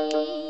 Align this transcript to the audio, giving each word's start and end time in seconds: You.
You. 0.00 0.49